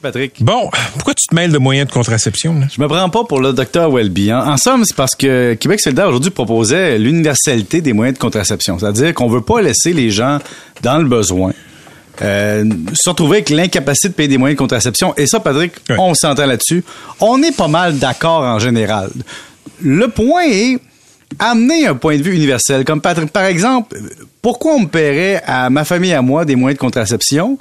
Patrick. 0.00 0.42
Bon, 0.42 0.70
pourquoi 0.94 1.14
tu 1.14 1.26
te 1.26 1.34
mêles 1.34 1.52
de 1.52 1.58
moyens 1.58 1.88
de 1.88 1.92
contraception? 1.92 2.58
Là? 2.60 2.66
Je 2.74 2.80
me 2.80 2.88
prends 2.88 3.08
pas 3.10 3.24
pour 3.24 3.40
le 3.40 3.52
docteur 3.52 3.90
Welby. 3.90 4.30
Hein. 4.30 4.44
En 4.46 4.56
somme, 4.56 4.84
c'est 4.84 4.96
parce 4.96 5.14
que 5.14 5.54
Québec 5.54 5.80
solidaire 5.80 6.08
aujourd'hui 6.08 6.30
proposait 6.30 6.98
l'universalité 6.98 7.80
des 7.80 7.92
moyens 7.92 8.16
de 8.16 8.20
contraception. 8.20 8.78
C'est-à-dire 8.78 9.14
qu'on 9.14 9.28
veut 9.28 9.40
pas 9.40 9.60
laisser 9.60 9.92
les 9.92 10.10
gens 10.10 10.38
dans 10.82 10.98
le 10.98 11.04
besoin. 11.04 11.52
Euh, 12.20 12.64
se 12.94 13.10
retrouver 13.10 13.38
avec 13.38 13.50
l'incapacité 13.50 14.08
de 14.08 14.14
payer 14.14 14.28
des 14.28 14.38
moyens 14.38 14.56
de 14.56 14.60
contraception. 14.60 15.14
Et 15.16 15.26
ça, 15.26 15.40
Patrick, 15.40 15.72
on 15.98 16.14
s'entend 16.14 16.46
là-dessus. 16.46 16.84
On 17.20 17.42
est 17.42 17.56
pas 17.56 17.68
mal 17.68 17.98
d'accord 17.98 18.42
en 18.42 18.58
général. 18.58 19.10
Le 19.80 20.08
point 20.08 20.44
est 20.44 20.78
amener 21.38 21.86
un 21.86 21.94
point 21.94 22.16
de 22.16 22.22
vue 22.22 22.34
universel. 22.34 22.84
Comme 22.84 23.00
Patrick, 23.00 23.30
par 23.30 23.44
exemple, 23.44 23.96
pourquoi 24.42 24.74
on 24.74 24.80
me 24.80 24.86
paierait 24.86 25.42
à 25.46 25.70
ma 25.70 25.84
famille 25.84 26.10
et 26.10 26.14
à 26.14 26.22
moi 26.22 26.44
des 26.44 26.56
moyens 26.56 26.78
de 26.78 26.80
contraception? 26.80 27.58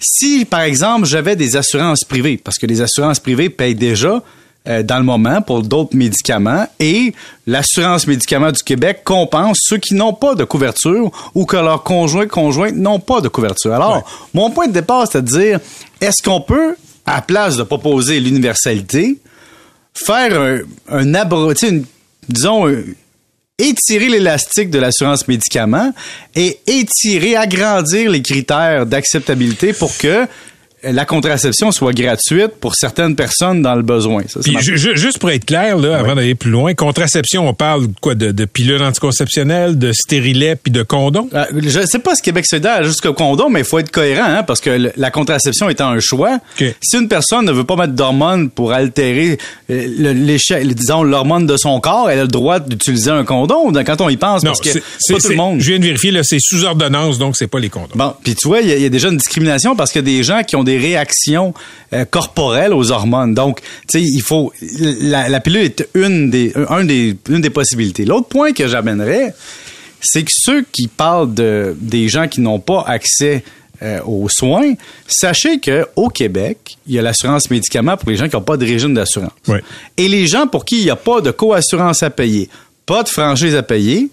Si, 0.00 0.44
par 0.44 0.60
exemple, 0.62 1.06
j'avais 1.06 1.36
des 1.36 1.56
assurances 1.56 2.04
privées, 2.04 2.36
parce 2.42 2.56
que 2.58 2.66
les 2.66 2.80
assurances 2.80 3.20
privées 3.20 3.50
payent 3.50 3.74
déjà 3.74 4.22
euh, 4.68 4.82
dans 4.82 4.98
le 4.98 5.04
moment 5.04 5.40
pour 5.42 5.62
d'autres 5.62 5.96
médicaments 5.96 6.66
et 6.78 7.14
l'assurance 7.46 8.06
médicaments 8.06 8.52
du 8.52 8.62
Québec 8.62 9.02
compense 9.04 9.58
ceux 9.62 9.78
qui 9.78 9.94
n'ont 9.94 10.12
pas 10.12 10.34
de 10.34 10.44
couverture 10.44 11.10
ou 11.34 11.44
que 11.46 11.56
leurs 11.56 11.82
conjoints 11.82 12.26
conjointes 12.26 12.74
n'ont 12.76 13.00
pas 13.00 13.20
de 13.20 13.28
couverture. 13.28 13.72
Alors, 13.74 14.28
mon 14.34 14.50
point 14.50 14.66
de 14.68 14.72
départ, 14.72 15.06
c'est 15.10 15.22
de 15.22 15.28
dire, 15.30 15.60
est-ce 16.00 16.22
qu'on 16.22 16.40
peut, 16.40 16.76
à 17.06 17.16
la 17.16 17.22
place 17.22 17.56
de 17.56 17.62
proposer 17.62 18.20
l'universalité, 18.20 19.18
faire 19.94 20.38
un, 20.40 20.58
un 20.90 21.14
abro- 21.14 21.52
une- 21.66 21.84
disons, 22.28 22.66
étirer 23.68 24.08
l'élastique 24.08 24.70
de 24.70 24.78
l'assurance 24.78 25.28
médicaments 25.28 25.92
et 26.34 26.58
étirer, 26.66 27.36
agrandir 27.36 28.10
les 28.10 28.22
critères 28.22 28.86
d'acceptabilité 28.86 29.72
pour 29.72 29.96
que 29.96 30.26
la 30.82 31.04
contraception 31.04 31.72
soit 31.72 31.92
gratuite 31.92 32.52
pour 32.60 32.74
certaines 32.74 33.14
personnes 33.16 33.62
dans 33.62 33.74
le 33.74 33.82
besoin. 33.82 34.22
Ça, 34.28 34.40
Puis 34.42 34.56
ju- 34.60 34.96
juste 34.96 35.18
pour 35.18 35.30
être 35.30 35.44
clair, 35.44 35.76
là, 35.76 35.98
avant 35.98 36.14
d'aller 36.14 36.34
plus 36.34 36.50
loin, 36.50 36.72
contraception, 36.74 37.48
on 37.48 37.54
parle 37.54 37.88
de 37.88 37.92
quoi? 38.00 38.14
De, 38.14 38.30
de 38.32 38.44
pilules 38.44 38.82
anticonceptionnelles, 38.82 39.78
de 39.78 39.92
stérilet 39.92 40.56
puis 40.56 40.70
de 40.72 40.82
condoms. 40.82 41.28
Euh, 41.34 41.44
je 41.62 41.84
sais 41.86 41.98
pas 41.98 42.14
ce 42.14 42.22
Québec 42.22 42.46
solidaire 42.46 42.82
jusqu'au 42.84 43.12
condom, 43.12 43.50
mais 43.50 43.60
il 43.60 43.64
faut 43.66 43.78
être 43.78 43.90
cohérent, 43.90 44.24
hein, 44.26 44.42
parce 44.42 44.60
que 44.60 44.90
la 44.96 45.10
contraception 45.10 45.68
étant 45.68 45.88
un 45.90 46.00
choix, 46.00 46.38
si 46.80 46.96
une 46.96 47.08
personne 47.08 47.44
ne 47.44 47.52
veut 47.52 47.64
pas 47.64 47.76
mettre 47.76 47.92
d'hormones 47.94 48.48
pour 48.50 48.72
altérer 48.72 49.38
euh, 49.70 49.86
l'échelle, 50.14 50.74
disons 50.74 51.02
l'hormone 51.02 51.46
de 51.46 51.56
son 51.56 51.80
corps, 51.80 52.10
elle 52.10 52.18
a 52.20 52.22
le 52.22 52.28
droit 52.28 52.58
d'utiliser 52.60 53.10
un 53.10 53.24
condom. 53.24 53.72
Quand 53.84 54.00
on 54.00 54.08
y 54.08 54.16
pense, 54.16 54.42
parce 54.42 54.60
que 54.60 54.70
c'est 54.98 55.14
pas 55.14 55.20
tout 55.20 55.28
le 55.28 55.36
monde. 55.36 55.60
Je 55.60 55.70
viens 55.70 55.78
de 55.78 55.84
vérifier, 55.84 56.12
c'est 56.22 56.38
sous 56.40 56.64
ordonnance, 56.64 57.18
donc 57.18 57.36
c'est 57.36 57.46
pas 57.48 57.58
les 57.58 57.68
condoms. 57.68 57.88
Bon, 57.94 58.14
puis 58.22 58.34
tu 58.34 58.48
vois, 58.48 58.60
il 58.60 58.68
y, 58.68 58.72
a- 58.72 58.76
il 58.76 58.82
y 58.82 58.86
a 58.86 58.88
déjà 58.88 59.08
une 59.08 59.16
discrimination 59.16 59.74
parce 59.76 59.90
a 59.96 60.02
des 60.02 60.22
gens 60.22 60.42
qui 60.42 60.56
ont 60.56 60.64
des 60.64 60.69
réactions 60.78 61.54
euh, 61.92 62.04
corporelles 62.04 62.72
aux 62.72 62.90
hormones. 62.90 63.34
Donc, 63.34 63.60
tu 63.88 63.98
sais, 63.98 64.02
il 64.02 64.22
faut 64.22 64.52
la, 65.00 65.28
la 65.28 65.40
pilule 65.40 65.62
est 65.62 65.88
une 65.94 66.30
des 66.30 66.52
un 66.68 66.84
des 66.84 67.16
une 67.28 67.40
des 67.40 67.50
possibilités. 67.50 68.04
L'autre 68.04 68.28
point 68.28 68.52
que 68.52 68.66
j'amènerais, 68.68 69.34
c'est 70.00 70.22
que 70.22 70.32
ceux 70.32 70.64
qui 70.70 70.88
parlent 70.88 71.34
de 71.34 71.76
des 71.80 72.08
gens 72.08 72.28
qui 72.28 72.40
n'ont 72.40 72.60
pas 72.60 72.84
accès 72.86 73.44
euh, 73.82 74.00
aux 74.04 74.28
soins, 74.28 74.74
sachez 75.06 75.58
que 75.58 75.86
au 75.96 76.10
Québec, 76.10 76.76
il 76.86 76.94
y 76.94 76.98
a 76.98 77.02
l'assurance 77.02 77.50
médicaments 77.50 77.96
pour 77.96 78.10
les 78.10 78.16
gens 78.16 78.28
qui 78.28 78.36
n'ont 78.36 78.42
pas 78.42 78.58
de 78.58 78.66
régime 78.66 78.92
d'assurance. 78.92 79.32
Et 79.96 80.06
les 80.06 80.26
gens 80.26 80.46
pour 80.46 80.66
qui 80.66 80.80
il 80.80 80.84
n'y 80.84 80.90
a 80.90 80.96
pas 80.96 81.22
de 81.22 81.30
coassurance 81.30 82.02
à 82.02 82.10
payer, 82.10 82.50
pas 82.84 83.02
de 83.02 83.08
franchise 83.08 83.54
à 83.54 83.62
payer, 83.62 84.10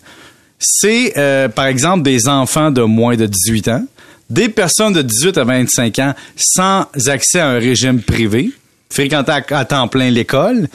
c'est 0.57 1.17
euh, 1.17 1.50
par 1.50 1.66
exemple 1.66 2.03
des 2.03 2.29
enfants 2.29 2.72
de 2.72 2.81
moins 2.81 3.17
de 3.17 3.25
18 3.25 3.67
ans, 3.67 3.85
des 4.30 4.50
personnes 4.50 4.94
de 4.94 5.02
18 5.02 5.38
à 5.38 5.44
25 5.44 6.00
ans 6.00 6.14
sans 6.36 6.86
accès 7.08 7.40
à 7.40 7.50
un 7.50 7.60
régime 7.60 8.02
privé, 8.02 8.52
fréquentant 8.90 9.40
à, 9.50 9.66
temps 9.66 9.88
plein 9.88 10.10
l'école, 10.10 10.68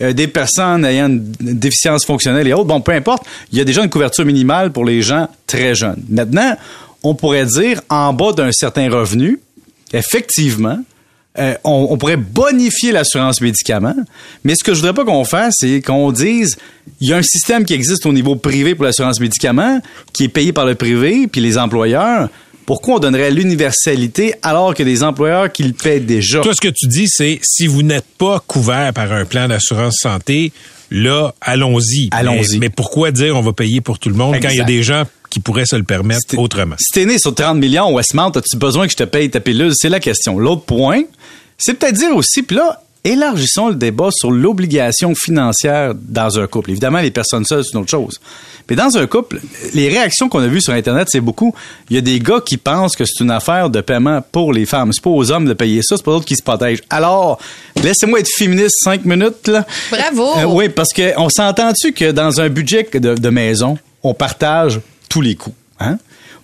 euh, 0.00 0.12
des 0.12 0.28
personnes 0.28 0.84
ayant 0.84 1.08
une 1.08 1.32
déficience 1.58 2.04
fonctionnelle 2.04 2.46
et 2.46 2.52
autres. 2.52 2.66
Bon, 2.66 2.80
peu 2.80 2.92
importe, 2.92 3.24
il 3.52 3.58
y 3.58 3.60
a 3.60 3.64
déjà 3.64 3.82
une 3.82 3.90
couverture 3.90 4.24
minimale 4.24 4.72
pour 4.72 4.84
les 4.84 5.02
gens 5.02 5.28
très 5.46 5.74
jeunes. 5.74 6.02
Maintenant, 6.08 6.56
on 7.02 7.14
pourrait 7.14 7.46
dire 7.46 7.80
en 7.88 8.12
bas 8.12 8.32
d'un 8.32 8.52
certain 8.52 8.90
revenu, 8.90 9.40
effectivement, 9.92 10.78
euh, 11.38 11.54
on, 11.62 11.96
pourrait 11.96 12.16
bonifier 12.16 12.90
l'assurance 12.90 13.40
médicaments, 13.40 13.94
mais 14.42 14.56
ce 14.56 14.64
que 14.64 14.74
je 14.74 14.80
voudrais 14.80 14.94
pas 14.94 15.04
qu'on 15.04 15.24
fasse, 15.24 15.54
c'est 15.58 15.80
qu'on 15.80 16.10
dise 16.10 16.56
il 17.00 17.08
y 17.08 17.12
a 17.12 17.18
un 17.18 17.22
système 17.22 17.64
qui 17.64 17.72
existe 17.72 18.04
au 18.04 18.12
niveau 18.12 18.34
privé 18.34 18.74
pour 18.74 18.84
l'assurance 18.84 19.20
médicaments, 19.20 19.80
qui 20.12 20.24
est 20.24 20.28
payé 20.28 20.52
par 20.52 20.66
le 20.66 20.74
privé, 20.74 21.28
puis 21.28 21.40
les 21.40 21.56
employeurs. 21.56 22.28
Pourquoi 22.70 22.94
on 22.94 22.98
donnerait 23.00 23.32
l'universalité 23.32 24.34
alors 24.44 24.74
que 24.76 24.84
des 24.84 25.02
employeurs 25.02 25.50
qui 25.50 25.64
le 25.64 25.72
paient 25.72 25.98
déjà? 25.98 26.40
Toi, 26.40 26.54
ce 26.54 26.60
que 26.60 26.68
tu 26.68 26.86
dis, 26.86 27.08
c'est 27.08 27.40
si 27.42 27.66
vous 27.66 27.82
n'êtes 27.82 28.06
pas 28.16 28.38
couvert 28.46 28.92
par 28.92 29.12
un 29.12 29.24
plan 29.24 29.48
d'assurance 29.48 29.96
santé, 30.00 30.52
là, 30.88 31.34
allons-y. 31.40 32.10
Allons-y. 32.12 32.52
Mais, 32.52 32.58
mais 32.60 32.68
pourquoi 32.68 33.10
dire 33.10 33.36
on 33.36 33.40
va 33.40 33.52
payer 33.52 33.80
pour 33.80 33.98
tout 33.98 34.08
le 34.08 34.14
monde 34.14 34.36
quand 34.40 34.50
il 34.50 34.58
y 34.58 34.60
a 34.60 34.64
des 34.64 34.84
gens 34.84 35.02
qui 35.30 35.40
pourraient 35.40 35.66
se 35.66 35.74
le 35.74 35.82
permettre 35.82 36.20
Si 36.30 36.36
autrement? 36.36 36.76
Si 36.78 36.92
t'es 36.92 37.06
né 37.06 37.18
sur 37.18 37.34
30 37.34 37.58
millions, 37.58 37.92
Westmount, 37.92 38.30
as-tu 38.36 38.56
besoin 38.56 38.86
que 38.86 38.92
je 38.92 38.98
te 38.98 39.02
paye 39.02 39.28
ta 39.28 39.40
pilule? 39.40 39.72
C'est 39.74 39.88
la 39.88 39.98
question. 39.98 40.38
L'autre 40.38 40.62
point, 40.62 41.02
c'est 41.58 41.74
peut-être 41.74 41.96
dire 41.96 42.14
aussi, 42.14 42.44
puis 42.44 42.54
là, 42.54 42.80
élargissons 43.04 43.68
le 43.68 43.74
débat 43.74 44.10
sur 44.10 44.30
l'obligation 44.30 45.14
financière 45.14 45.94
dans 45.94 46.38
un 46.38 46.46
couple. 46.46 46.70
Évidemment, 46.70 47.00
les 47.00 47.10
personnes 47.10 47.44
seules, 47.44 47.64
c'est 47.64 47.72
une 47.72 47.80
autre 47.80 47.90
chose. 47.90 48.20
Mais 48.68 48.76
dans 48.76 48.96
un 48.96 49.06
couple, 49.06 49.40
les 49.74 49.88
réactions 49.88 50.28
qu'on 50.28 50.40
a 50.40 50.46
vues 50.46 50.60
sur 50.60 50.72
Internet, 50.72 51.08
c'est 51.10 51.20
beaucoup. 51.20 51.54
Il 51.88 51.96
y 51.96 51.98
a 51.98 52.02
des 52.02 52.20
gars 52.20 52.40
qui 52.44 52.56
pensent 52.56 52.94
que 52.94 53.04
c'est 53.04 53.24
une 53.24 53.30
affaire 53.30 53.68
de 53.68 53.80
paiement 53.80 54.22
pour 54.30 54.52
les 54.52 54.64
femmes. 54.64 54.92
C'est 54.92 55.02
pas 55.02 55.10
aux 55.10 55.32
hommes 55.32 55.46
de 55.46 55.54
payer 55.54 55.82
ça, 55.82 55.96
c'est 55.96 56.04
pas 56.04 56.12
d'autres 56.12 56.26
qui 56.26 56.36
se 56.36 56.42
protègent. 56.42 56.82
Alors, 56.88 57.40
laissez-moi 57.82 58.20
être 58.20 58.30
féministe 58.30 58.76
cinq 58.84 59.04
minutes, 59.04 59.48
là. 59.48 59.66
Bravo. 59.90 60.38
Euh, 60.38 60.44
oui, 60.44 60.68
parce 60.68 60.92
que 60.92 61.18
on 61.18 61.28
s'entend-tu 61.28 61.92
que 61.92 62.12
dans 62.12 62.40
un 62.40 62.48
budget 62.48 62.88
de, 62.92 63.14
de 63.14 63.28
maison, 63.30 63.76
on 64.02 64.14
partage 64.14 64.80
tous 65.08 65.20
les 65.20 65.34
coûts, 65.34 65.54
hein? 65.80 65.98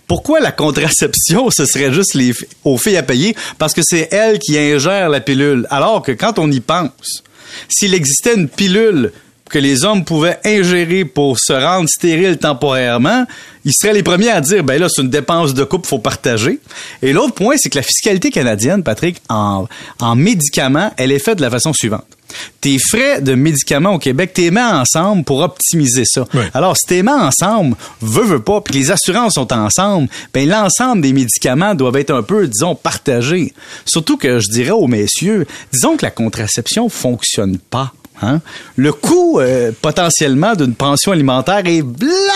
Pourquoi 0.07 0.39
la 0.39 0.53
contraception, 0.53 1.49
ce 1.51 1.65
serait 1.65 1.93
juste 1.93 2.17
aux 2.63 2.77
filles 2.77 2.97
à 2.97 3.03
payer? 3.03 3.35
Parce 3.57 3.73
que 3.73 3.81
c'est 3.83 4.07
elles 4.11 4.39
qui 4.39 4.57
ingèrent 4.57 5.09
la 5.09 5.19
pilule. 5.19 5.67
Alors 5.69 6.01
que 6.01 6.13
quand 6.13 6.39
on 6.39 6.49
y 6.49 6.61
pense, 6.61 7.23
s'il 7.67 7.93
existait 7.93 8.35
une 8.35 8.47
pilule 8.47 9.11
que 9.49 9.59
les 9.59 9.85
hommes 9.85 10.05
pouvaient 10.05 10.39
ingérer 10.45 11.05
pour 11.05 11.37
se 11.39 11.53
rendre 11.53 11.89
stérile 11.89 12.37
temporairement, 12.37 13.25
ils 13.65 13.73
seraient 13.73 13.93
les 13.93 14.03
premiers 14.03 14.29
à 14.29 14.41
dire, 14.41 14.63
ben 14.63 14.79
là, 14.79 14.87
c'est 14.89 15.01
une 15.01 15.09
dépense 15.09 15.53
de 15.53 15.63
couple, 15.63 15.87
faut 15.87 15.99
partager. 15.99 16.59
Et 17.01 17.13
l'autre 17.13 17.33
point, 17.33 17.55
c'est 17.57 17.69
que 17.69 17.77
la 17.77 17.83
fiscalité 17.83 18.29
canadienne, 18.29 18.83
Patrick, 18.83 19.21
en, 19.29 19.67
en 19.99 20.15
médicaments, 20.15 20.93
elle 20.97 21.11
est 21.11 21.19
faite 21.19 21.37
de 21.37 21.43
la 21.43 21.49
façon 21.49 21.73
suivante. 21.73 22.16
Tes 22.61 22.77
frais 22.79 23.21
de 23.21 23.35
médicaments 23.35 23.93
au 23.93 23.99
Québec, 23.99 24.31
t'es 24.33 24.51
mets 24.51 24.61
ensemble 24.61 25.23
pour 25.23 25.39
optimiser 25.39 26.03
ça. 26.05 26.25
Oui. 26.33 26.43
Alors, 26.53 26.75
si 26.77 26.85
t'es 26.85 27.03
mets 27.03 27.11
ensemble, 27.11 27.75
veux, 28.01 28.23
veux 28.23 28.41
pas, 28.41 28.61
puis 28.61 28.73
que 28.73 28.79
les 28.79 28.91
assurances 28.91 29.35
sont 29.35 29.51
ensemble, 29.53 30.09
ben 30.33 30.47
l'ensemble 30.47 31.01
des 31.01 31.13
médicaments 31.13 31.75
doivent 31.75 31.97
être 31.97 32.13
un 32.13 32.23
peu, 32.23 32.47
disons, 32.47 32.75
partagés. 32.75 33.53
Surtout 33.85 34.17
que 34.17 34.39
je 34.39 34.49
dirais 34.49 34.71
aux 34.71 34.87
messieurs, 34.87 35.47
disons 35.71 35.97
que 35.97 36.05
la 36.05 36.11
contraception 36.11 36.89
fonctionne 36.89 37.57
pas. 37.57 37.93
Hein? 38.21 38.41
Le 38.75 38.93
coût 38.93 39.39
euh, 39.39 39.71
potentiellement 39.81 40.55
d'une 40.55 40.73
pension 40.73 41.11
alimentaire 41.11 41.61
est 41.65 41.83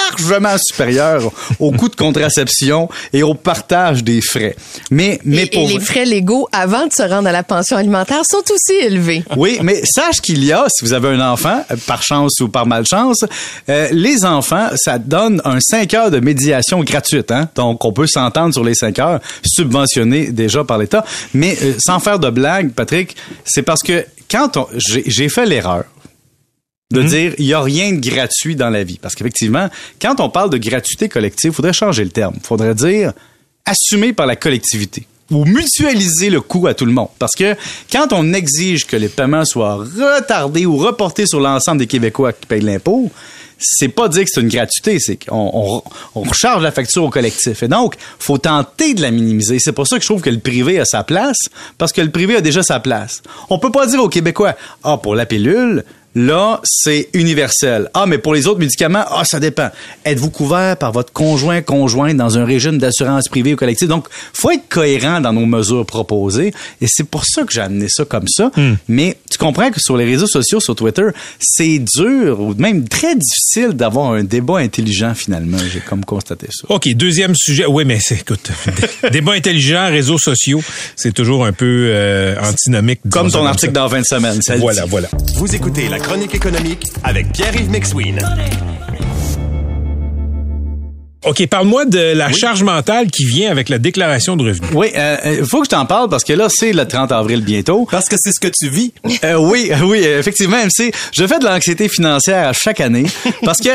largement 0.09 0.55
supérieur 0.57 1.31
au 1.59 1.71
coût 1.71 1.89
de 1.89 1.95
contraception 1.95 2.89
et 3.13 3.23
au 3.23 3.33
partage 3.33 4.03
des 4.03 4.21
frais. 4.21 4.55
Mais, 4.89 5.19
mais 5.23 5.43
Et, 5.43 5.45
pour 5.47 5.69
et 5.69 5.73
les 5.73 5.79
frais 5.79 6.05
légaux 6.05 6.47
avant 6.51 6.87
de 6.87 6.93
se 6.93 7.03
rendre 7.03 7.27
à 7.27 7.31
la 7.31 7.43
pension 7.43 7.77
alimentaire 7.77 8.21
sont 8.29 8.43
aussi 8.51 8.73
élevés. 8.73 9.23
oui, 9.35 9.59
mais 9.63 9.81
sache 9.83 10.21
qu'il 10.21 10.43
y 10.43 10.51
a, 10.51 10.65
si 10.69 10.85
vous 10.85 10.93
avez 10.93 11.09
un 11.09 11.31
enfant, 11.31 11.63
par 11.87 12.03
chance 12.03 12.39
ou 12.39 12.47
par 12.47 12.65
malchance, 12.65 13.25
euh, 13.69 13.87
les 13.91 14.25
enfants, 14.25 14.69
ça 14.75 14.99
donne 14.99 15.41
un 15.45 15.59
5 15.59 15.93
heures 15.93 16.11
de 16.11 16.19
médiation 16.19 16.81
gratuite. 16.83 17.31
Hein? 17.31 17.49
Donc, 17.55 17.83
on 17.85 17.91
peut 17.91 18.07
s'entendre 18.07 18.53
sur 18.53 18.63
les 18.63 18.75
5 18.75 18.99
heures, 18.99 19.19
subventionnés 19.43 20.31
déjà 20.31 20.63
par 20.63 20.77
l'État. 20.77 21.03
Mais 21.33 21.57
euh, 21.61 21.73
sans 21.79 21.99
faire 21.99 22.19
de 22.19 22.29
blague, 22.29 22.71
Patrick, 22.71 23.15
c'est 23.45 23.63
parce 23.63 23.81
que 23.81 24.05
quand 24.31 24.57
on, 24.57 24.67
j'ai, 24.75 25.29
fait 25.29 25.45
l'erreur 25.45 25.83
de 26.91 27.03
dire 27.03 27.33
il 27.37 27.45
y 27.45 27.53
a 27.53 27.61
rien 27.61 27.91
de 27.91 27.99
gratuit 27.99 28.55
dans 28.55 28.69
la 28.69 28.83
vie. 28.83 28.97
Parce 29.01 29.15
qu'effectivement, 29.15 29.69
quand 30.01 30.19
on 30.19 30.29
parle 30.29 30.49
de 30.49 30.57
gratuité 30.57 31.09
collective, 31.09 31.51
il 31.51 31.55
faudrait 31.55 31.73
changer 31.73 32.03
le 32.03 32.09
terme. 32.09 32.35
Il 32.37 32.45
faudrait 32.45 32.75
dire 32.75 33.13
assumé 33.65 34.13
par 34.13 34.25
la 34.25 34.35
collectivité 34.35 35.05
ou 35.29 35.45
mutualiser 35.45 36.29
le 36.29 36.41
coût 36.41 36.67
à 36.67 36.73
tout 36.73 36.85
le 36.85 36.91
monde. 36.91 37.07
Parce 37.17 37.35
que 37.35 37.55
quand 37.91 38.11
on 38.11 38.33
exige 38.33 38.85
que 38.85 38.97
les 38.97 39.07
paiements 39.07 39.45
soient 39.45 39.75
retardés 39.75 40.65
ou 40.65 40.77
reportés 40.77 41.25
sur 41.25 41.39
l'ensemble 41.39 41.79
des 41.79 41.87
Québécois 41.87 42.33
qui 42.33 42.45
payent 42.45 42.61
l'impôt, 42.61 43.09
c'est 43.61 43.89
pas 43.89 44.09
dire 44.09 44.23
que 44.23 44.29
c'est 44.31 44.41
une 44.41 44.49
gratuité, 44.49 44.99
c'est 44.99 45.17
qu'on 45.17 45.51
on, 45.53 45.83
on 46.15 46.21
recharge 46.21 46.63
la 46.63 46.71
facture 46.71 47.03
au 47.03 47.09
collectif. 47.09 47.63
Et 47.63 47.67
donc, 47.67 47.95
faut 48.19 48.37
tenter 48.37 48.93
de 48.93 49.01
la 49.01 49.11
minimiser. 49.11 49.57
C'est 49.59 49.71
pour 49.71 49.87
ça 49.87 49.97
que 49.97 50.01
je 50.01 50.07
trouve 50.07 50.21
que 50.21 50.29
le 50.29 50.39
privé 50.39 50.79
a 50.79 50.85
sa 50.85 51.03
place, 51.03 51.37
parce 51.77 51.91
que 51.91 52.01
le 52.01 52.11
privé 52.11 52.35
a 52.35 52.41
déjà 52.41 52.63
sa 52.63 52.79
place. 52.79 53.21
On 53.49 53.59
peut 53.59 53.71
pas 53.71 53.87
dire 53.87 54.01
aux 54.01 54.09
Québécois, 54.09 54.55
ah, 54.83 54.97
pour 54.97 55.15
la 55.15 55.25
pilule, 55.25 55.85
Là, 56.13 56.59
c'est 56.63 57.07
universel. 57.13 57.89
Ah, 57.93 58.05
mais 58.05 58.17
pour 58.17 58.33
les 58.33 58.47
autres 58.47 58.59
médicaments, 58.59 59.03
ah, 59.09 59.23
ça 59.23 59.39
dépend. 59.39 59.69
Êtes-vous 60.03 60.29
couvert 60.29 60.75
par 60.77 60.91
votre 60.91 61.13
conjoint, 61.13 61.61
conjointe 61.61 62.17
dans 62.17 62.37
un 62.37 62.43
régime 62.45 62.77
d'assurance 62.77 63.29
privée 63.29 63.53
ou 63.53 63.55
collective? 63.55 63.87
Donc, 63.87 64.07
faut 64.33 64.51
être 64.51 64.67
cohérent 64.67 65.21
dans 65.21 65.31
nos 65.31 65.45
mesures 65.45 65.85
proposées. 65.85 66.53
Et 66.81 66.87
c'est 66.87 67.05
pour 67.05 67.23
ça 67.25 67.43
que 67.43 67.53
j'ai 67.53 67.61
amené 67.61 67.87
ça 67.89 68.03
comme 68.03 68.27
ça. 68.27 68.51
Hmm. 68.57 68.73
Mais 68.89 69.17
tu 69.29 69.37
comprends 69.37 69.71
que 69.71 69.79
sur 69.79 69.95
les 69.95 70.03
réseaux 70.05 70.27
sociaux, 70.27 70.59
sur 70.59 70.75
Twitter, 70.75 71.05
c'est 71.39 71.79
dur 71.79 72.41
ou 72.41 72.53
même 72.55 72.87
très 72.89 73.15
difficile 73.15 73.69
d'avoir 73.69 74.11
un 74.11 74.23
débat 74.23 74.57
intelligent 74.57 75.13
finalement. 75.15 75.57
J'ai 75.71 75.79
comme 75.79 76.03
constaté 76.03 76.47
ça. 76.51 76.65
OK, 76.69 76.89
deuxième 76.93 77.35
sujet. 77.35 77.65
Oui, 77.65 77.85
mais 77.85 77.99
c'est, 78.01 78.15
écoute, 78.15 78.51
débat 79.11 79.31
intelligent, 79.33 79.87
réseaux 79.89 80.17
sociaux, 80.17 80.61
c'est 80.97 81.13
toujours 81.13 81.45
un 81.45 81.53
peu 81.53 81.87
euh, 81.89 82.35
antinomique. 82.41 82.99
Comme 83.09 83.31
ton 83.31 83.45
article 83.45 83.73
ça. 83.73 83.79
dans 83.81 83.87
20 83.87 84.03
semaines. 84.05 84.41
ça 84.41 84.57
Voilà, 84.57 84.83
dit. 84.83 84.89
voilà. 84.89 85.07
Vous 85.35 85.55
écoutez 85.55 85.87
la 85.87 85.99
chronique 86.01 86.35
économique 86.35 86.87
avec 87.03 87.31
Pierre-Yves 87.31 87.69
McSween. 87.69 88.19
OK, 91.23 91.45
parle-moi 91.45 91.85
de 91.85 91.99
la 91.99 92.31
charge 92.31 92.63
mentale 92.63 93.11
qui 93.11 93.25
vient 93.25 93.51
avec 93.51 93.69
la 93.69 93.77
déclaration 93.77 94.35
de 94.35 94.43
revenus. 94.43 94.71
Oui, 94.73 94.87
il 95.23 95.45
faut 95.45 95.59
que 95.59 95.65
je 95.65 95.69
t'en 95.69 95.85
parle 95.85 96.09
parce 96.09 96.23
que 96.23 96.33
là, 96.33 96.47
c'est 96.49 96.73
le 96.73 96.87
30 96.87 97.11
avril 97.11 97.43
bientôt. 97.43 97.87
Parce 97.91 98.09
que 98.09 98.15
c'est 98.17 98.31
ce 98.31 98.39
que 98.39 98.47
tu 98.47 98.69
vis. 98.69 98.91
Euh, 99.23 99.35
oui, 99.35 99.69
oui, 99.83 99.99
effectivement, 99.99 100.57
MC. 100.57 100.91
Je 101.13 101.27
fais 101.27 101.37
de 101.37 101.45
l'anxiété 101.45 101.89
financière 101.89 102.47
à 102.47 102.53
chaque 102.53 102.81
année 102.81 103.05
parce 103.43 103.59
que 103.59 103.69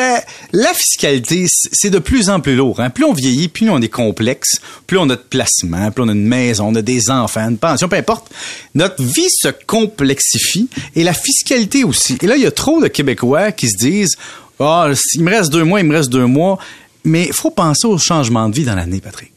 la 0.52 0.74
fiscalité, 0.74 1.46
c'est 1.72 1.90
de 1.90 2.00
plus 2.00 2.30
en 2.30 2.40
plus 2.40 2.56
lourd. 2.56 2.80
Hein. 2.80 2.90
Plus 2.90 3.04
on 3.04 3.12
vieillit, 3.12 3.46
plus 3.46 3.70
on 3.70 3.80
est 3.80 3.88
complexe, 3.88 4.56
plus 4.88 4.98
on 4.98 5.08
a 5.08 5.14
de 5.14 5.22
placement, 5.30 5.92
plus 5.92 6.02
on 6.02 6.08
a 6.08 6.12
une 6.12 6.26
maison, 6.26 6.70
on 6.70 6.74
a 6.74 6.82
des 6.82 7.10
enfants, 7.10 7.48
une 7.48 7.58
pension, 7.58 7.88
peu 7.88 7.96
importe. 7.96 8.28
Notre 8.74 9.00
vie 9.04 9.30
se 9.30 9.48
complexifie 9.68 10.68
et 10.96 11.04
la 11.04 11.12
fiscalité 11.12 11.84
aussi. 11.84 12.18
Et 12.22 12.26
là, 12.26 12.34
il 12.34 12.42
y 12.42 12.46
a 12.46 12.50
trop 12.50 12.82
de 12.82 12.88
Québécois 12.88 13.52
qui 13.52 13.68
se 13.68 13.76
disent, 13.78 14.16
ah, 14.58 14.88
il 15.14 15.22
me 15.22 15.30
reste 15.30 15.52
deux 15.52 15.64
mois, 15.64 15.78
il 15.78 15.86
me 15.86 15.94
reste 15.94 16.10
deux 16.10 16.26
mois. 16.26 16.58
Mais 17.06 17.24
il 17.28 17.32
faut 17.32 17.50
penser 17.50 17.86
au 17.86 17.96
changement 17.96 18.48
de 18.48 18.54
vie 18.54 18.64
dans 18.64 18.74
l'année, 18.74 19.00
Patrick. 19.00 19.32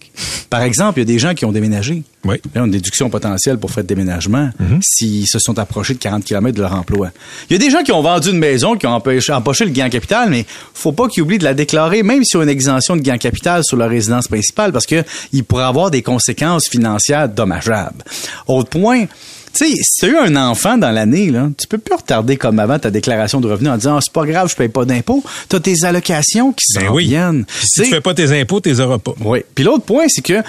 Par 0.49 0.63
exemple, 0.63 0.99
il 0.99 1.01
y 1.01 1.03
a 1.03 1.05
des 1.13 1.19
gens 1.19 1.33
qui 1.33 1.45
ont 1.45 1.51
déménagé. 1.53 2.03
Oui. 2.25 2.35
Là, 2.53 2.61
on 2.61 2.63
a 2.63 2.65
une 2.65 2.71
déduction 2.71 3.09
potentielle 3.09 3.57
pour 3.57 3.71
faire 3.71 3.83
de 3.83 3.87
déménagement 3.87 4.49
s'ils 4.81 5.27
se 5.27 5.39
sont 5.39 5.57
approchés 5.59 5.93
de 5.93 5.99
40 5.99 6.25
km 6.25 6.53
de 6.57 6.61
leur 6.61 6.73
emploi. 6.73 7.11
Il 7.49 7.53
y 7.53 7.55
a 7.55 7.59
des 7.59 7.69
gens 7.71 7.83
qui 7.83 7.93
ont 7.93 8.01
vendu 8.01 8.31
une 8.31 8.39
maison, 8.39 8.75
qui 8.75 8.85
ont 8.85 8.91
empêché- 8.97 9.31
empoché 9.31 9.63
le 9.63 9.71
gain 9.71 9.85
en 9.85 9.89
capital, 9.89 10.29
mais 10.29 10.45
faut 10.73 10.91
pas 10.91 11.07
qu'ils 11.07 11.23
oublient 11.23 11.37
de 11.37 11.45
la 11.45 11.53
déclarer, 11.53 12.03
même 12.03 12.25
s'ils 12.25 12.37
ont 12.37 12.43
une 12.43 12.49
exemption 12.49 12.97
de 12.97 13.01
gain 13.01 13.13
en 13.15 13.17
capital 13.17 13.63
sur 13.63 13.77
leur 13.77 13.89
résidence 13.89 14.27
principale, 14.27 14.73
parce 14.73 14.85
que 14.85 15.05
il 15.31 15.45
pourrait 15.45 15.63
avoir 15.63 15.89
des 15.89 16.01
conséquences 16.01 16.67
financières 16.69 17.29
dommageables. 17.29 18.03
Autre 18.47 18.69
point, 18.69 19.05
tu 19.53 19.65
sais, 19.65 19.73
si 19.81 19.99
tu 19.99 20.05
as 20.05 20.09
eu 20.09 20.17
un 20.17 20.35
enfant 20.35 20.77
dans 20.77 20.91
l'année, 20.91 21.29
là, 21.31 21.49
tu 21.57 21.67
peux 21.67 21.77
plus 21.77 21.95
retarder 21.95 22.37
comme 22.37 22.59
avant 22.59 22.79
ta 22.79 22.91
déclaration 22.91 23.41
de 23.41 23.49
revenus 23.49 23.71
en 23.71 23.77
disant 23.77 23.97
Ah, 23.97 23.99
c'est 24.01 24.13
pas 24.13 24.25
grave, 24.25 24.49
je 24.49 24.55
paye 24.55 24.69
pas 24.69 24.85
d'impôts. 24.85 25.23
Tu 25.49 25.55
as 25.55 25.59
tes 25.59 25.83
allocations 25.83 26.51
qui 26.53 26.65
Ben 26.75 26.87
s'en 26.87 26.93
oui. 26.93 27.07
viennent. 27.07 27.45
Puis 27.45 27.65
si 27.67 27.81
Tu 27.83 27.89
fais 27.89 28.01
pas 28.01 28.13
tes 28.13 28.39
impôts, 28.39 28.61
tu 28.61 28.69
les 28.69 28.79
auras 28.79 28.99
pas. 28.99 29.13
oui. 29.25 29.39
Puis 29.55 29.63
l'autre 29.63 29.83
point, 29.85 30.05
c'est 30.07 30.21
que 30.23 30.41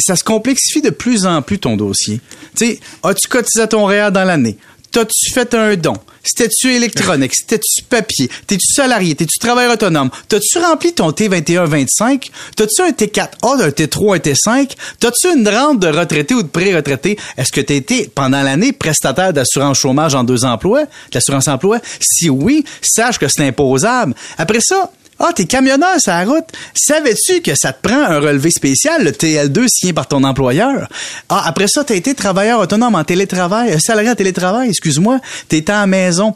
ça 0.00 0.16
se 0.16 0.24
complexifie 0.24 0.82
de 0.82 0.90
plus 0.90 1.26
en 1.26 1.42
plus 1.42 1.58
ton 1.58 1.76
dossier. 1.76 2.20
Tu 2.56 2.66
sais, 2.66 2.80
as-tu 3.02 3.28
cotisé 3.28 3.62
à 3.62 3.66
ton 3.66 3.84
REER 3.86 4.10
dans 4.12 4.24
l'année? 4.24 4.56
T'as-tu 4.94 5.32
fait 5.32 5.52
un 5.54 5.74
don? 5.74 5.94
C'était-tu 6.22 6.72
électronique? 6.72 7.32
C'était-tu 7.34 7.82
papier? 7.82 8.30
T'es-tu 8.46 8.72
salarié? 8.72 9.16
T'es-tu 9.16 9.40
travailleur 9.40 9.72
autonome? 9.72 10.08
T'as-tu 10.28 10.56
rempli 10.60 10.92
ton 10.92 11.10
T21-25? 11.10 12.30
T'as-tu 12.54 12.80
un 12.80 12.90
T4A, 12.90 13.60
un 13.60 13.68
T3, 13.70 14.14
un 14.14 14.18
T5? 14.18 14.70
T'as-tu 15.00 15.36
une 15.36 15.48
rente 15.48 15.80
de 15.80 15.88
retraité 15.88 16.34
ou 16.34 16.44
de 16.44 16.46
pré-retraité? 16.46 17.18
Est-ce 17.36 17.50
que 17.50 17.60
t'as 17.60 17.74
été, 17.74 18.08
pendant 18.14 18.40
l'année, 18.40 18.72
prestataire 18.72 19.32
d'assurance 19.32 19.78
chômage 19.78 20.14
en 20.14 20.22
deux 20.22 20.44
emplois? 20.44 20.84
D'assurance 21.10 21.48
emploi? 21.48 21.80
Si 21.98 22.30
oui, 22.30 22.64
sache 22.80 23.18
que 23.18 23.26
c'est 23.26 23.48
imposable. 23.48 24.14
Après 24.38 24.60
ça, 24.60 24.92
ah, 25.20 25.30
t'es 25.34 25.44
camionneur 25.44 26.00
sur 26.00 26.12
la 26.12 26.24
route. 26.24 26.44
Savais-tu 26.74 27.40
que 27.40 27.52
ça 27.54 27.72
te 27.72 27.86
prend 27.86 28.02
un 28.02 28.18
relevé 28.18 28.50
spécial, 28.50 29.04
le 29.04 29.10
TL2 29.10 29.66
signé 29.68 29.92
par 29.92 30.08
ton 30.08 30.24
employeur? 30.24 30.88
Ah, 31.28 31.44
après 31.46 31.66
ça, 31.68 31.84
t'as 31.84 31.94
été 31.94 32.14
travailleur 32.14 32.60
autonome 32.60 32.94
en 32.94 33.04
télétravail, 33.04 33.72
euh, 33.72 33.78
salarié 33.78 34.10
en 34.10 34.14
télétravail, 34.14 34.68
excuse-moi. 34.68 35.20
T'étais 35.48 35.72
à 35.72 35.80
la 35.80 35.86
maison. 35.86 36.34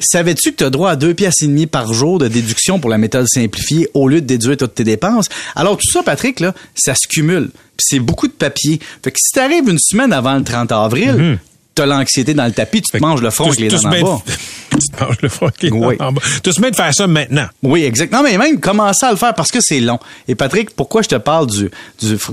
Savais-tu 0.00 0.52
que 0.52 0.56
t'as 0.56 0.70
droit 0.70 0.90
à 0.90 0.96
deux 0.96 1.14
pièces 1.14 1.42
et 1.42 1.46
demie 1.46 1.66
par 1.66 1.92
jour 1.92 2.18
de 2.18 2.28
déduction 2.28 2.80
pour 2.80 2.90
la 2.90 2.98
méthode 2.98 3.26
simplifiée 3.28 3.88
au 3.94 4.08
lieu 4.08 4.20
de 4.20 4.26
déduire 4.26 4.56
toutes 4.56 4.74
tes 4.74 4.84
dépenses? 4.84 5.28
Alors, 5.54 5.76
tout 5.76 5.90
ça, 5.90 6.02
Patrick, 6.02 6.40
là, 6.40 6.54
ça 6.74 6.94
se 6.94 7.06
cumule. 7.08 7.50
C'est 7.78 8.00
beaucoup 8.00 8.26
de 8.26 8.32
papier. 8.32 8.80
Fait 9.02 9.10
que 9.10 9.18
si 9.20 9.32
t'arrives 9.32 9.68
une 9.68 9.78
semaine 9.78 10.12
avant 10.12 10.34
le 10.36 10.44
30 10.44 10.72
avril, 10.72 11.38
t'as 11.74 11.86
l'anxiété 11.86 12.34
dans 12.34 12.46
le 12.46 12.52
tapis, 12.52 12.82
tu 12.82 12.90
te 12.90 12.96
manges 13.02 13.20
le 13.22 13.30
front 13.30 13.46
avec 13.46 13.60
les 13.60 13.68
dents 13.68 13.84
en 13.84 13.90
bas. 13.90 14.22
Tu 14.78 14.88
te 14.88 15.04
manges 15.04 15.16
le 15.22 15.72
Oui. 15.72 15.96
en 15.98 16.12
bas. 16.12 16.22
Tu 16.42 16.50
te 16.50 16.60
mets 16.60 16.70
de 16.70 16.76
faire 16.76 16.94
ça 16.94 17.06
maintenant. 17.06 17.46
Oui, 17.62 17.84
exactement. 17.84 18.22
Mais 18.22 18.36
même 18.38 18.60
commencer 18.60 19.06
à 19.06 19.10
le 19.10 19.16
faire 19.16 19.34
parce 19.34 19.50
que 19.50 19.58
c'est 19.60 19.80
long. 19.80 19.98
Et 20.28 20.34
Patrick, 20.34 20.70
pourquoi 20.74 21.02
je 21.02 21.08
te 21.08 21.14
parle 21.16 21.46
du, 21.46 21.70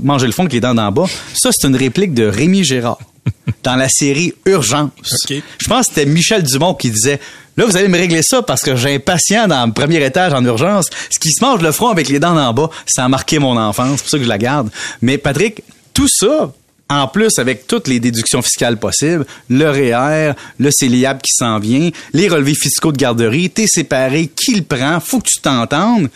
manger 0.02 0.26
le 0.26 0.32
fond 0.32 0.42
avec 0.42 0.52
les 0.52 0.60
dents 0.60 0.74
d'en 0.74 0.90
bas? 0.92 1.06
Ça, 1.34 1.50
c'est 1.52 1.66
une 1.66 1.76
réplique 1.76 2.14
de 2.14 2.26
Rémi 2.26 2.64
Gérard 2.64 2.98
dans 3.62 3.76
la 3.76 3.88
série 3.88 4.34
Urgence. 4.46 4.90
Je 5.28 5.68
pense 5.68 5.86
que 5.88 5.94
c'était 5.94 6.06
Michel 6.06 6.42
Dumont 6.42 6.74
qui 6.74 6.90
disait 6.90 7.20
Là, 7.56 7.66
vous 7.66 7.76
allez 7.76 7.88
me 7.88 7.96
régler 7.96 8.22
ça 8.22 8.42
parce 8.42 8.62
que 8.62 8.74
j'ai 8.74 8.96
un 8.96 8.98
patient 8.98 9.46
dans 9.46 9.64
le 9.66 9.72
premier 9.72 10.04
étage 10.04 10.32
en 10.34 10.44
urgence. 10.44 10.86
Ce 11.10 11.20
qui 11.20 11.30
se 11.30 11.44
mange 11.44 11.62
le 11.62 11.70
front 11.70 11.88
avec 11.88 12.08
les 12.08 12.18
dents 12.18 12.34
d'en 12.34 12.52
bas, 12.52 12.68
ça 12.86 13.04
a 13.04 13.08
marqué 13.08 13.38
mon 13.38 13.56
enfance. 13.56 13.98
C'est 13.98 14.02
pour 14.02 14.10
ça 14.10 14.18
que 14.18 14.24
je 14.24 14.28
la 14.28 14.38
garde. 14.38 14.70
Mais 15.02 15.18
Patrick, 15.18 15.62
tout 15.92 16.08
ça, 16.08 16.52
en 16.90 17.08
plus, 17.08 17.38
avec 17.38 17.66
toutes 17.66 17.88
les 17.88 17.98
déductions 17.98 18.42
fiscales 18.42 18.76
possibles, 18.76 19.24
le 19.48 19.70
REER, 19.70 20.32
le 20.58 20.70
CELIAB 20.70 21.20
qui 21.22 21.32
s'en 21.34 21.58
vient, 21.58 21.90
les 22.12 22.28
relevés 22.28 22.54
fiscaux 22.54 22.92
de 22.92 22.98
garderie, 22.98 23.48
t'es 23.50 23.66
séparé, 23.66 24.28
qui 24.34 24.54
le 24.54 24.62
prend, 24.62 25.00
faut 25.00 25.18
que 25.20 25.28
tu 25.28 25.40
t'entendes. 25.40 26.08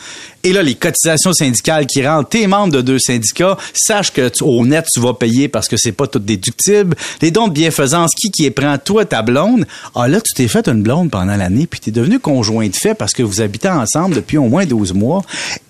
Et 0.44 0.52
là, 0.52 0.62
les 0.62 0.74
cotisations 0.76 1.32
syndicales 1.32 1.86
qui 1.86 2.06
rentrent, 2.06 2.28
t'es 2.28 2.46
membre 2.46 2.72
de 2.74 2.80
deux 2.80 2.98
syndicats, 2.98 3.56
sache 3.74 4.12
que 4.12 4.28
tu- 4.28 4.44
au 4.44 4.64
net, 4.64 4.86
tu 4.92 5.00
vas 5.00 5.14
payer 5.14 5.48
parce 5.48 5.68
que 5.68 5.76
c'est 5.76 5.92
pas 5.92 6.06
tout 6.06 6.20
déductible. 6.20 6.96
Les 7.22 7.30
dons 7.30 7.48
de 7.48 7.52
bienfaisance, 7.52 8.12
qui 8.14 8.30
qui 8.30 8.42
les 8.42 8.50
prend? 8.50 8.76
Toi, 8.78 9.04
ta 9.04 9.22
blonde? 9.22 9.66
Ah 9.94 10.06
là, 10.06 10.20
tu 10.20 10.32
t'es 10.34 10.48
fait 10.48 10.68
une 10.68 10.82
blonde 10.82 11.10
pendant 11.10 11.34
l'année, 11.36 11.66
puis 11.66 11.80
t'es 11.80 11.90
devenu 11.90 12.20
conjoint 12.20 12.68
de 12.68 12.76
fait 12.76 12.94
parce 12.94 13.12
que 13.14 13.22
vous 13.22 13.40
habitez 13.40 13.68
ensemble 13.68 14.14
depuis 14.14 14.36
au 14.38 14.48
moins 14.48 14.64
12 14.64 14.92
mois. 14.94 15.22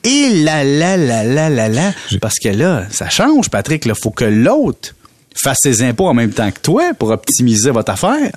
Et 0.05 0.29
là, 0.43 0.65
là, 0.65 0.97
là, 0.97 1.25
là, 1.25 1.49
là, 1.49 1.69
là. 1.69 1.93
Parce 2.21 2.39
que 2.39 2.49
là, 2.49 2.85
ça 2.91 3.09
change, 3.09 3.49
Patrick. 3.49 3.85
Là, 3.87 3.95
faut 3.95 4.11
que 4.11 4.25
l'autre 4.25 4.95
fasse 5.43 5.59
ses 5.63 5.83
impôts 5.83 6.07
en 6.09 6.15
même 6.15 6.33
temps 6.33 6.51
que 6.51 6.61
toi 6.61 6.93
pour 6.99 7.11
optimiser 7.11 7.71
votre 7.71 7.91
affaire. 7.93 8.33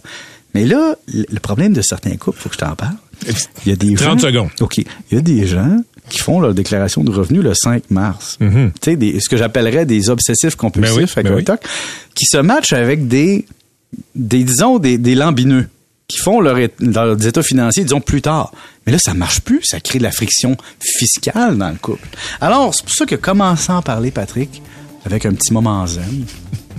Mais 0.53 0.65
là, 0.65 0.95
le 1.13 1.39
problème 1.39 1.73
de 1.73 1.81
certains 1.81 2.17
couples, 2.17 2.39
faut 2.39 2.49
que 2.49 2.55
je 2.55 2.59
t'en 2.59 2.75
parle. 2.75 2.95
Il 3.65 3.69
y 3.69 3.71
a 3.71 3.75
des 3.75 3.93
30 3.95 4.19
gens, 4.19 4.27
secondes. 4.27 4.49
OK. 4.59 4.77
Il 4.77 4.85
y 5.11 5.17
a 5.17 5.21
des 5.21 5.47
gens 5.47 5.77
qui 6.09 6.19
font 6.19 6.41
leur 6.41 6.53
déclaration 6.53 7.03
de 7.05 7.11
revenus 7.11 7.41
le 7.41 7.53
5 7.53 7.89
mars. 7.89 8.37
Mhm. 8.41 8.71
Tu 8.81 8.91
sais, 8.97 9.19
ce 9.21 9.29
que 9.29 9.37
j'appellerais 9.37 9.85
des 9.85 10.09
obsessifs 10.09 10.55
compulsifs 10.55 10.93
Ben 10.95 10.97
oui, 11.03 11.11
avec 11.15 11.25
ben 11.25 11.33
un 11.33 11.37
oui. 11.37 11.43
TOC, 11.45 11.61
qui 12.15 12.25
se 12.25 12.37
matchent 12.37 12.73
avec 12.73 13.07
des, 13.07 13.45
des 14.15 14.43
disons, 14.43 14.77
des, 14.77 14.97
des 14.97 15.15
lambineux 15.15 15.67
qui 16.07 16.17
font 16.17 16.41
leur, 16.41 16.57
leurs 16.79 17.25
états 17.25 17.43
financiers, 17.43 17.83
disons, 17.83 18.01
plus 18.01 18.21
tard. 18.21 18.51
Mais 18.85 18.91
là, 18.91 18.97
ça 18.99 19.13
marche 19.13 19.39
plus. 19.39 19.61
Ça 19.63 19.79
crée 19.79 19.99
de 19.99 20.03
la 20.03 20.11
friction 20.11 20.57
fiscale 20.81 21.57
dans 21.57 21.69
le 21.69 21.77
couple. 21.77 22.05
Alors, 22.41 22.75
c'est 22.75 22.83
pour 22.83 22.93
ça 22.93 23.05
que 23.05 23.15
commençons 23.15 23.77
à 23.77 23.81
parler, 23.81 24.11
Patrick, 24.11 24.61
avec 25.05 25.25
un 25.25 25.31
petit 25.33 25.53
moment 25.53 25.87
zen. 25.87 26.25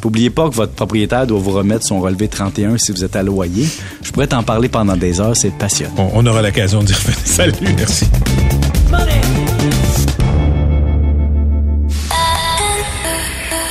N'oubliez 0.04 0.30
pas 0.30 0.48
que 0.48 0.54
votre 0.54 0.72
propriétaire 0.72 1.26
doit 1.26 1.38
vous 1.38 1.52
remettre 1.52 1.84
son 1.84 2.00
relevé 2.00 2.28
31 2.28 2.78
si 2.78 2.92
vous 2.92 3.04
êtes 3.04 3.16
à 3.16 3.22
loyer. 3.22 3.68
Je 4.02 4.10
pourrais 4.10 4.26
t'en 4.26 4.42
parler 4.42 4.68
pendant 4.68 4.96
des 4.96 5.20
heures, 5.20 5.36
c'est 5.36 5.56
passionnant. 5.56 6.10
On, 6.14 6.24
on 6.24 6.26
aura 6.26 6.42
l'occasion 6.42 6.82
d'y 6.82 6.92
revenir. 6.92 7.18
Salut, 7.24 7.52
merci. 7.76 8.06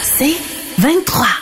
C'est 0.04 0.36
23. 0.78 1.41